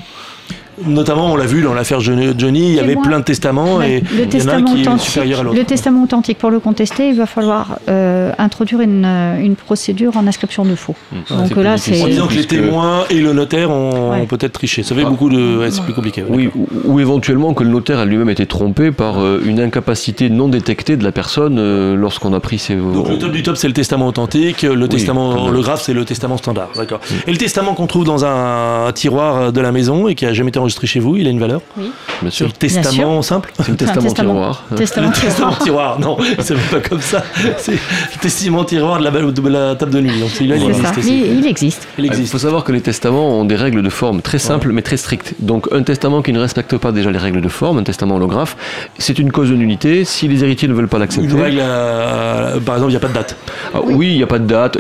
[0.87, 2.33] Notamment, on l'a vu dans l'affaire Johnny,
[2.69, 3.03] il y avait moi.
[3.03, 5.41] plein de testaments et le il y en a un testament qui est authentique, supérieur
[5.41, 5.57] à l'autre.
[5.59, 10.17] le testament authentique, pour le contester, il va falloir euh, introduire une, euh, une procédure
[10.17, 10.95] en inscription de faux.
[11.31, 14.21] Donc c'est là, c'est En disant que les témoins et le notaire ont, Ouais.
[14.23, 14.83] ont peut-être triché.
[14.83, 15.11] Ça fait Ah.
[15.11, 15.59] beaucoup de.
[15.59, 16.25] ouais, c'est plus compliqué.
[16.29, 20.31] Oui, ou, ou éventuellement que le notaire a lui-même été trompé par euh, une incapacité
[20.31, 22.77] non détectée de la personne euh, lorsqu'on a pris ses...
[22.77, 24.63] Donc le top du top, c'est le testament authentique.
[24.63, 26.71] Le testament comme- holographe, c'est le testament standard.
[26.77, 27.01] D'accord.
[27.27, 30.49] Et le testament qu'on trouve dans un tiroir de la maison et qui a jamais
[30.49, 31.91] été enregistré chez vous, il a une valeur Oui.
[32.21, 32.47] Bien sûr.
[32.47, 34.33] le testament simple C'est le testament testament.
[34.35, 34.65] tiroir.
[34.77, 35.99] Testament Testament tiroir.
[35.99, 37.25] tiroir, non, c'est pas comme ça.
[37.57, 40.21] C'est le testament tiroir de la, de la table de nuit.
[40.21, 41.07] Donc celui-là, il existe.
[41.07, 41.89] Il, il existe.
[41.99, 44.83] Il Il faut savoir que les testaments ont des règles de forme très simples mais
[44.83, 45.35] très strictes.
[45.39, 48.57] Donc un testament qui ne respecte pas déjà les règles de forme, un testament holographe,
[48.99, 50.05] c'est une cause de nullité.
[50.05, 53.01] Si les héritiers ne veulent pas l'accepter, Une règle, euh, par exemple, il n'y a
[53.01, 53.37] pas de date.
[53.75, 54.77] Ah oui, il n'y a pas de date.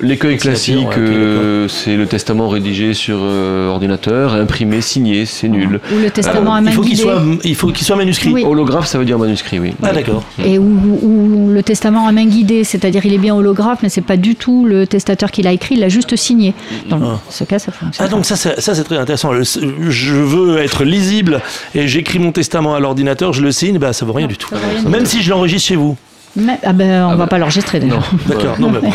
[0.00, 5.80] L'écueil classique, ouais, euh, c'est le testament rédigé sur euh, ordinateur, imprimé, signé, c'est nul.
[5.94, 7.02] Ou le testament à main il faut qu'il guidée.
[7.02, 8.30] soit, il faut qu'il soit manuscrit.
[8.32, 8.44] Oui.
[8.44, 9.72] Holographe, ça veut dire manuscrit, oui.
[9.82, 10.22] Ah d'accord.
[10.44, 14.00] Et où, où le testament à main guidée, c'est-à-dire il est bien holographe, mais c'est
[14.00, 16.54] pas du tout le testateur qui l'a écrit, il l'a juste signé.
[16.88, 17.20] Dans Ah.
[17.30, 18.06] ce cas, ça fonctionne.
[18.06, 19.30] Ah donc ça c'est, ça c'est très intéressant.
[19.42, 21.40] Je veux être lisible
[21.74, 24.48] et j'écris mon testament à l'ordinateur, je le signe, bah ça vaut rien du tout.
[24.84, 25.96] du Même si je l'enregistre chez vous.
[26.36, 27.26] Mais- ah ben, on Ah va bah.
[27.28, 27.86] pas l'enregistrer Non.
[27.88, 28.10] d'ailleurs.
[28.28, 28.56] D'accord.
[28.60, 28.90] Non mais bon.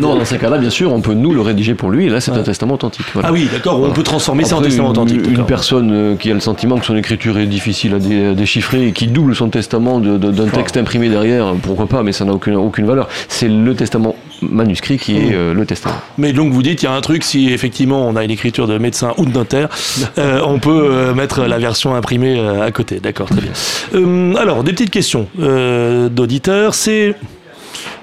[0.00, 2.20] Non, dans ces cas-là, bien sûr, on peut nous le rédiger pour lui, et là,
[2.20, 2.38] c'est Ouais.
[2.38, 3.04] un testament authentique.
[3.12, 3.28] voilà.
[3.28, 3.80] Ah oui, d'accord.
[3.82, 5.20] On peut transformer ça en testament authentique.
[5.28, 8.34] Une personne euh, qui a le sentiment que son écriture est difficile à, dé- à
[8.34, 12.12] déchiffrer et qui double son testament de- de- d'un texte imprimé derrière, pourquoi pas, mais
[12.12, 13.08] ça n'a aucune, aucune valeur.
[13.28, 15.34] C'est le testament manuscrit qui est Mmh.
[15.34, 15.96] euh, le testament.
[16.16, 18.66] Mais donc vous dites, il y a un truc, si effectivement on a une écriture
[18.66, 19.68] de médecin ou de notaire,
[20.18, 23.00] euh, on peut euh, mettre la version imprimée à côté.
[23.00, 24.36] D'accord, très bien.
[24.36, 25.26] Alors, des petites questions
[26.10, 26.74] d'auditeurs.
[26.74, 27.14] C'est.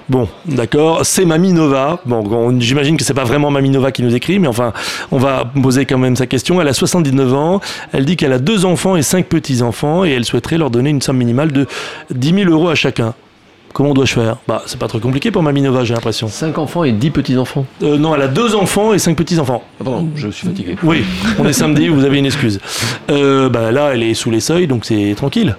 [0.08, 2.00] Bon, d'accord, c'est Mamie Nova.
[2.06, 4.72] Bon, on- j'imagine que c'est pas vraiment Mamie Nova qui nous écrit, mais enfin,
[5.10, 6.60] on va poser quand même sa question.
[6.60, 7.60] Elle a 79 ans,
[7.92, 11.02] elle dit qu'elle a deux enfants et cinq petits-enfants, et elle souhaiterait leur donner une
[11.02, 11.66] somme minimale de
[12.14, 13.14] 10 000 euros à chacun.
[13.76, 14.38] Comment dois-je faire?
[14.48, 16.28] Bah, c'est pas trop compliqué pour Mamie Nova, j'ai l'impression.
[16.28, 17.66] 5 enfants et 10 petits-enfants.
[17.82, 19.62] Euh, non, elle a deux enfants et cinq petits-enfants.
[19.78, 20.76] Ah, pardon, je suis fatigué.
[20.82, 21.04] Oui,
[21.38, 22.58] on est samedi, vous avez une excuse.
[23.10, 25.58] Euh, bah là, elle est sous les seuils, donc c'est tranquille.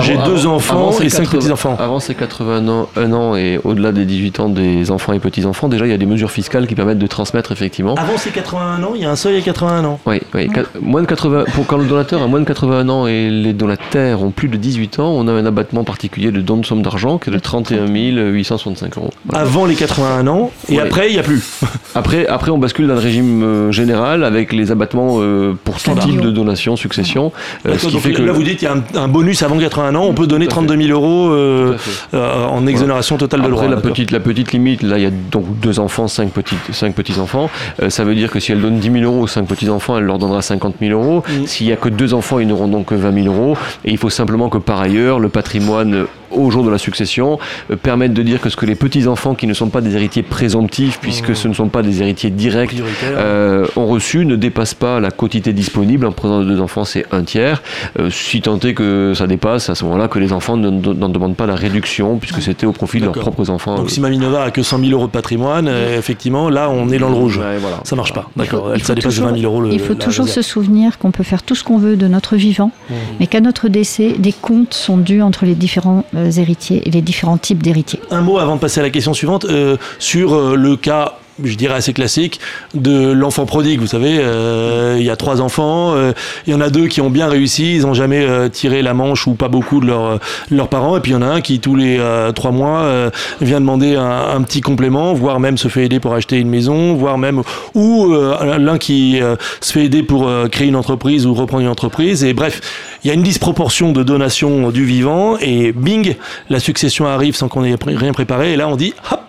[0.00, 1.76] J'ai deux enfants et cinq 80 petits-enfants.
[1.78, 5.68] Avant ses 80 ans, un an et au-delà des 18 ans des enfants et petits-enfants,
[5.68, 7.94] déjà il y a des mesures fiscales qui permettent de transmettre effectivement.
[7.96, 10.00] Avant ses 81 ans, il y a un seuil à 81 ans.
[10.06, 10.48] Oui, oui.
[10.80, 14.22] Moins de 80, pour quand le donateur a moins de 81 ans et les donataires
[14.22, 17.18] ont plus de 18 ans, on a un abattement particulier de don de somme d'argent
[17.18, 19.10] qui est de 31 865 euros.
[19.26, 19.42] Voilà.
[19.44, 20.82] Avant les 81 ans, et Ouais.
[20.82, 21.42] après, il n'y a plus.
[21.94, 25.94] Après, après, on bascule dans le régime euh, général avec les abattements euh, pour tout
[25.94, 27.32] type de donation, succession.
[27.66, 28.22] euh, ce qui donc fait que.
[28.22, 30.46] Là, vous dites qu'il y a un, un bonus avant 81 ans, on peut donner
[30.46, 31.76] Tout à 32 000 euros euh,
[32.14, 33.74] euh, en exonération totale de Après, droits.
[33.74, 36.94] la petite, la petite limite, là, il y a donc deux enfants, cinq petits, cinq
[36.94, 37.50] petits enfants.
[37.82, 39.98] Euh, ça veut dire que si elle donne 10 000 euros aux cinq petits enfants,
[39.98, 41.22] elle leur donnera 50 000 euros.
[41.46, 43.56] S'il y a que deux enfants, ils n'auront donc que 20 000 euros.
[43.84, 47.38] Et il faut simplement que par ailleurs, le patrimoine au jour de la succession
[47.70, 49.94] euh, permette de dire que ce que les petits enfants qui ne sont pas des
[49.96, 51.34] héritiers présomptifs, puisque Mm.
[51.34, 55.52] ce ne sont pas des héritiers directs, euh, ont reçu ne dépasse pas la quotité
[55.52, 56.06] disponible.
[56.06, 57.62] En présence de deux enfants, c'est un tiers.
[57.98, 60.92] Euh, si tant est que ça dépasse, à ce moment-là, que les enfants ne- ne-
[60.92, 63.76] n'en demandent pas la réduction, puisque c'était au profit de leurs propres enfants.
[63.76, 66.88] Donc si Mamie Nova a que 100 000 euros de patrimoine, euh, effectivement, là, on
[66.90, 67.38] est dans le rouge.
[67.38, 67.78] Ouais, voilà.
[67.84, 68.28] Ça marche pas.
[68.36, 68.70] D'accord.
[68.82, 69.60] ça dépasse de toujours- 20 000 euros.
[69.62, 72.36] le- Il faut toujours se souvenir qu'on peut faire tout ce qu'on veut de notre
[72.36, 72.94] vivant, Mmh.
[73.20, 77.02] mais qu'à notre décès, des comptes sont dus entre les différents euh, héritiers et les
[77.02, 78.00] différents types d'héritiers.
[78.10, 81.54] Un mot avant de passer à la question suivante euh, sur euh, le cas, je
[81.56, 82.40] dirais assez classique,
[82.74, 83.80] de l'enfant prodigue.
[83.80, 86.12] Vous savez, euh, il y a trois enfants, euh,
[86.46, 88.94] il y en a deux qui ont bien réussi, ils n'ont jamais euh, tiré la
[88.94, 90.18] manche ou pas beaucoup de, leur,
[90.50, 92.00] de leurs parents, et puis il y en a un qui tous les
[92.34, 96.38] trois mois vient demander un, un petit complément, voire même se fait aider pour acheter
[96.38, 97.42] une maison, voire même
[97.74, 99.20] ou l'un qui
[99.60, 102.24] se fait aider pour créer une entreprise ou reprendre une entreprise.
[102.24, 102.60] Et bref,
[103.04, 106.16] il y a une disproportion de donations du vivant et bing,
[106.50, 108.52] la succession arrive sans qu'on ait rien préparé.
[108.52, 109.20] Et là, on dit hop,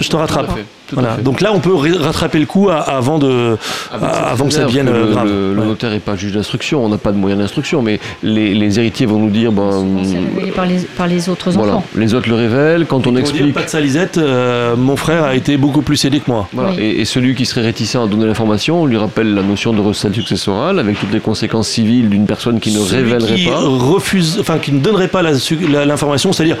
[0.00, 0.46] je te rattrape.
[0.46, 1.16] Tout à fait, tout à Voilà.
[1.16, 1.22] fait.
[1.22, 3.56] Donc là, on peut rattraper le coup à- avant de,
[3.92, 5.26] cette avant que ça devienne que euh, le, grave.
[5.26, 5.66] le- le Ouais.
[5.66, 9.06] notaire n'est pas juge d'instruction, on n'a pas de moyens d'instruction, mais les, les héritiers
[9.06, 9.70] vont nous dire, ben,
[10.04, 11.84] C'est révélé par les, par les autres voilà, enfants.
[11.96, 13.54] les autres le révèlent, quand on Pour dire, explique.
[13.54, 16.48] pas de salisette, euh, mon frère a été beaucoup plus aidé que moi.
[16.52, 16.70] Voilà.
[16.72, 16.76] Oui.
[16.80, 19.80] Et, et celui qui serait réticent à donner l'information, on lui rappelle la notion de
[19.80, 23.58] recel successoral avec toutes les conséquences civiles d'une personne qui ne Celui révélerait qui pas.
[23.60, 26.56] refuse, enfin qui ne donnerait pas la su- la- l'information, c'est-à-dire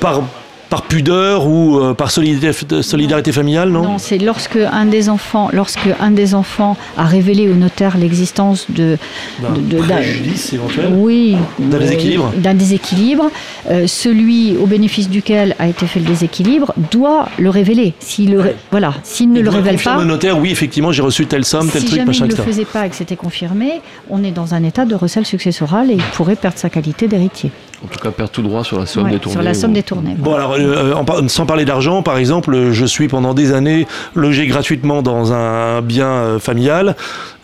[0.00, 0.22] par
[0.68, 5.48] par pudeur ou euh, par solidarité, solidarité familiale, non, Non, c'est lorsque un des enfants,
[5.52, 8.98] lorsque un des enfants a révélé au notaire l'existence de,
[9.40, 10.92] D'un préjudice éventuel?
[10.96, 12.32] oui, D'un euh, déséquilibre?
[12.36, 13.30] d'un déséquilibre,
[13.70, 17.94] euh, celui au bénéfice duquel a été fait le déséquilibre doit le révéler.
[18.00, 18.56] S'il le, Ouais.
[18.70, 21.80] voilà, s'il ne le révèle pas, au notaire, oui, effectivement, j'ai reçu telle somme, tel
[21.82, 24.30] si truc, jamais machin, il ne le faisait pas et que c'était confirmé, on est
[24.32, 27.50] dans un état de recel successoral et il pourrait perdre sa qualité d'héritier.
[27.86, 29.32] En tout cas, perd tout droit sur la somme Ouais, détournée.
[29.36, 30.14] sur la somme ou- détournée.
[30.18, 33.86] Bon alors, euh, en par- sans parler d'argent, par exemple, je suis pendant des années
[34.14, 36.96] logé gratuitement dans un bien euh, familial.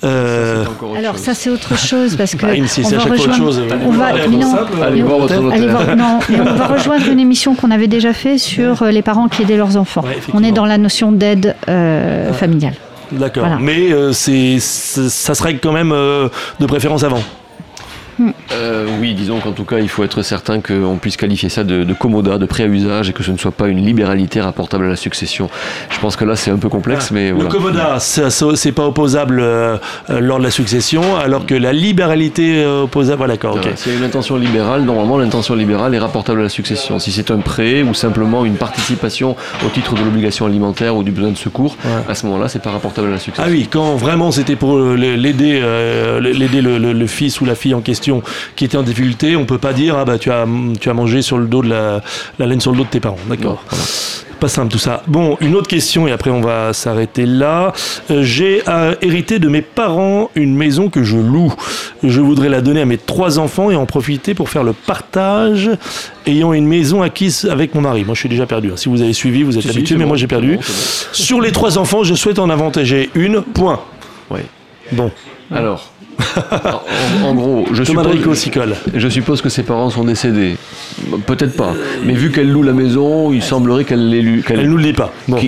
[0.04, 0.64] Euh,
[0.98, 1.22] Alors chose.
[1.22, 3.62] ça c'est autre chose parce que Bah, on à va chaque fois autre rejoindre, chose.
[3.86, 4.06] on va,
[6.68, 9.76] on- rejoindre une émission qu'on avait déjà fait sur euh, les parents qui aidaient leurs
[9.76, 10.02] enfants.
[10.02, 12.74] Ouais, on est dans la notion d'aide euh, familiale.
[13.12, 13.44] D'accord.
[13.44, 13.58] Voilà.
[13.60, 16.28] Mais euh, c'est- ça se règle quand même euh,
[16.60, 17.20] de préférence avant.
[18.52, 21.84] Euh, oui, disons qu'en tout cas, il faut être certain qu'on puisse qualifier ça de,
[21.84, 24.84] de commoda, de prêt à usage, et que ce ne soit pas une libéralité rapportable
[24.84, 25.48] à la succession.
[25.90, 27.50] Je pense que là, c'est un peu complexe, mais Le voilà.
[27.50, 29.76] commoda, ça, ça, c'est pas opposable euh,
[30.10, 33.18] euh, lors de la succession, alors que la libéralité euh, opposable.
[33.18, 33.62] Voilà, d'accord, ok.
[33.62, 36.98] Voilà, S'il y a une intention libérale, normalement l'intention libérale est rapportable à la succession.
[36.98, 41.10] Si c'est un prêt ou simplement une participation au titre de l'obligation alimentaire ou du
[41.12, 41.90] besoin de secours, Ouais.
[42.08, 43.44] à ce moment-là, c'est pas rapportable à la succession.
[43.46, 45.60] Ah oui, quand vraiment c'était pour l'aider,
[46.20, 48.01] l'aider le, le- le fils ou la fille en question
[48.56, 50.46] qui était en difficulté, on peut pas dire ah bah tu as
[50.80, 52.00] tu as mangé sur le dos de la,
[52.38, 53.62] la laine sur le dos de tes parents, d'accord.
[54.40, 55.04] Pas simple tout ça.
[55.06, 57.72] Bon, une autre question et après on va s'arrêter là.
[58.10, 61.54] Euh, J'ai euh, hérité de mes parents une maison que je loue.
[62.02, 65.70] Je voudrais la donner à mes trois enfants et en profiter pour faire le partage
[66.26, 68.04] ayant une maison acquise avec mon mari.
[68.04, 68.70] Moi je suis déjà perdu.
[68.72, 68.76] hein.
[68.76, 70.56] Si vous avez suivi, vous êtes Si, habitué, mais bon, moi j'ai perdu.
[70.56, 70.62] bon,
[71.12, 73.42] Sur les trois enfants, je souhaite en avantager une.
[73.42, 73.78] Point.
[74.28, 74.44] Ouais.
[74.90, 75.12] Bon,
[75.54, 75.92] Alors,
[77.22, 78.74] en, en gros, je suppose, Drico s'y colle.
[78.94, 80.56] je suppose que ses parents sont décédés.
[81.26, 81.74] Peut-être pas.
[82.04, 84.42] Mais vu qu'elle loue la maison, il semblerait qu'elle l'ait lu.
[84.46, 85.12] qu'elle- Elle nous le dit pas.
[85.28, 85.38] Bon.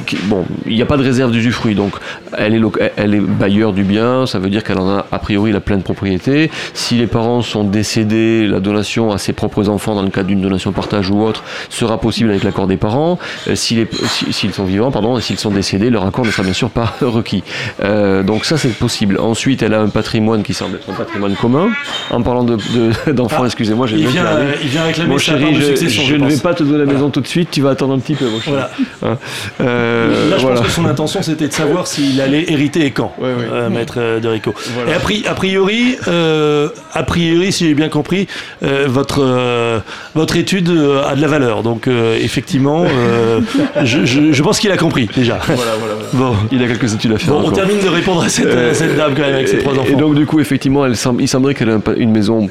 [0.67, 1.93] il n'y a pas de réserve d'usufruit, donc
[2.37, 2.61] elle est,
[2.97, 5.83] elle est bailleur du bien, ça veut dire qu'elle en a a priori la pleine
[5.83, 6.51] propriété.
[6.73, 10.41] Si les parents sont décédés, la donation à ses propres enfants dans le cadre d'une
[10.41, 13.19] donation partage ou autre sera possible avec l'accord des parents.
[13.49, 16.31] Euh, si les- si- S'ils sont vivants, pardon, et s'ils sont décédés, leur accord ne
[16.31, 17.43] sera bien sûr pas requis.
[17.83, 19.19] Euh, donc ça c'est possible.
[19.21, 21.68] Ensuite, elle a un patrimoine qui semble être un patrimoine commun.
[22.11, 24.44] En parlant de- de- d'enfants, Ah, excusez-moi, j'ai Il vient, parlé.
[24.62, 26.85] il vient réclamer Mon chéri, je, succession, je je ne vais pas te donner la
[26.85, 26.98] Voilà.
[26.98, 28.57] maison tout de suite, tu vas attendre un petit peu, mon chéri.
[28.57, 28.70] Voilà.
[29.14, 29.18] Hein.
[29.61, 30.57] Euh, Là, je voilà.
[30.59, 33.35] pense que son intention, c'était de savoir s'il allait hériter et quand, Ouais, ouais.
[33.53, 34.55] euh, maître euh, de Rico.
[34.88, 38.27] Et a, pri- a priori, euh, a priori, si j'ai bien compris,
[38.62, 39.81] euh, votre euh,
[40.14, 41.62] votre étude euh, a de la valeur.
[41.62, 43.40] Donc, euh, effectivement, euh,
[43.85, 45.38] je, pense qu'il a compris déjà.
[45.46, 46.31] Voilà, voilà, voilà.
[46.33, 46.37] Bon.
[46.53, 47.35] Il a quelques études à faire.
[47.35, 49.72] Bon, on termine de répondre à cette, Euh, cette dame quand même avec ses trois
[49.72, 49.85] enfants.
[49.90, 52.49] Et donc du coup, effectivement, elle il semblerait qu'elle ait une maison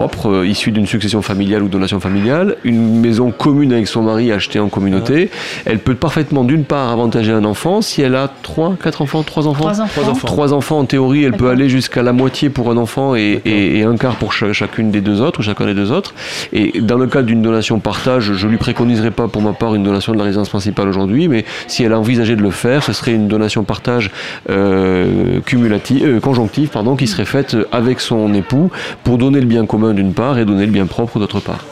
[0.00, 4.32] propre, euh, issue d'une succession familiale ou donation familiale, une maison commune avec son mari
[4.32, 5.30] achetée en communauté.
[5.64, 9.46] Elle peut parfaitement, d'une part, avantager un enfant si elle a trois, quatre enfants, trois
[9.46, 9.60] enfants.
[9.64, 10.00] Trois enfants.
[10.02, 10.26] Trois enfants.
[10.26, 13.78] Trois enfants, en théorie, elle peut aller jusqu'à la moitié pour un enfant et, et-
[13.78, 16.14] et un quart pour cha- chacune des deux autres, ou chacun des deux autres.
[16.52, 19.82] Et dans le cadre d'une donation partage, je lui préconiserai pas pour ma part une
[19.82, 22.92] donation de la résidence principale aujourd'hui, mais si elle a envisagé de le faire, ce
[22.92, 24.10] serait une donation partage
[24.50, 28.70] euh, cumulative, euh, conjonctive, pardon, qui serait faite avec son époux
[29.04, 31.64] pour donner le bien commun d'une part et donner le bien propre d'autre part.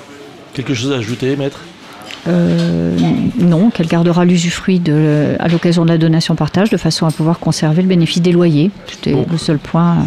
[0.55, 1.61] Quelque chose à ajouter, maître?
[2.29, 2.94] Euh,
[3.38, 7.38] non, qu'elle gardera l'usufruit de- à l'occasion de la donation partage de façon à pouvoir
[7.38, 8.70] conserver le bénéfice des loyers.
[8.90, 9.27] C'était Bon.
[9.31, 9.99] le seul point.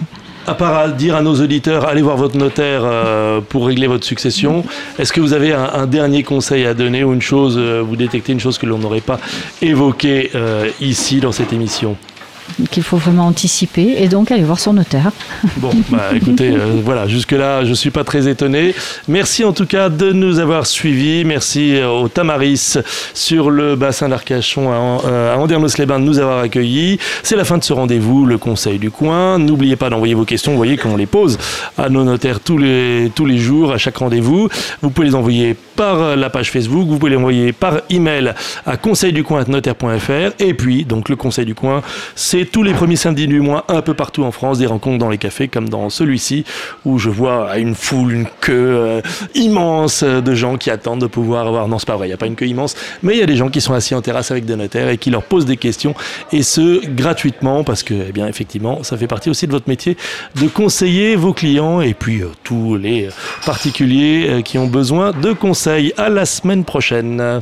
[0.46, 4.06] À part à dire à nos auditeurs, allez voir votre notaire euh, pour régler votre
[4.06, 4.66] succession,
[5.00, 7.96] est-ce que vous avez un, un dernier conseil à donner ou une chose, euh, vous
[7.96, 9.20] détectez une chose que l'on n'aurait pas
[9.62, 11.96] évoquée euh, ici dans cette émission?
[12.70, 15.12] Qu'il faut vraiment anticiper et donc aller voir son notaire.
[15.58, 18.76] Bon, bah écoutez, euh, voilà, jusque-là, je ne suis pas très étonné.
[19.08, 21.26] Merci en tout cas de nous avoir suivis.
[21.26, 22.78] Merci euh, au Tamaris
[23.14, 27.00] sur le bassin d'Arcachon à, euh, à Andernos-les-Bains de nous avoir accueillis.
[27.24, 29.40] C'est la fin de ce rendez-vous, le Conseil du coin.
[29.40, 30.52] N'oubliez pas d'envoyer vos questions.
[30.52, 31.38] Vous voyez qu'on les pose
[31.78, 34.50] à nos notaires tous les, tous les jours, à chaque rendez-vous.
[34.82, 38.34] Vous pouvez les envoyer par la page Facebook, vous pouvez les envoyer par email
[38.66, 40.36] à conseilducoin.notaire.fr.
[40.40, 41.82] Et puis, donc, le Conseil du coin,
[42.16, 45.10] c'est tous les premiers samedis du mois, un peu partout en France, des rencontres dans
[45.10, 46.46] les cafés comme dans celui-ci,
[46.86, 49.02] où je vois une foule, une queue euh,
[49.36, 51.68] immense de gens qui attendent de pouvoir avoir.
[51.68, 53.28] Non, c'est pas vrai, il n'y a pas une queue immense, mais il y a
[53.28, 55.58] des gens qui sont assis en terrasse avec des notaires et qui leur posent des
[55.58, 55.94] questions,
[56.32, 59.96] et ce, gratuitement, parce que, eh bien, effectivement, ça fait partie aussi de votre métier
[60.42, 63.10] de conseiller vos clients et puis euh, tous les
[63.46, 65.94] particuliers euh, qui ont besoin de conseils.
[65.98, 67.42] À la semaine prochaine.